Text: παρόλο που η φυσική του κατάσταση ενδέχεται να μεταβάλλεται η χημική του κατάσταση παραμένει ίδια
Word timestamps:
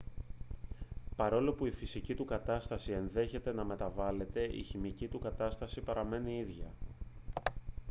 παρόλο 1.15 1.51
που 1.53 1.65
η 1.65 1.71
φυσική 1.71 2.15
του 2.15 2.25
κατάσταση 2.25 2.91
ενδέχεται 2.91 3.53
να 3.53 3.63
μεταβάλλεται 3.63 4.41
η 4.43 4.63
χημική 4.63 5.07
του 5.07 5.19
κατάσταση 5.19 5.81
παραμένει 5.81 6.37
ίδια 6.37 6.73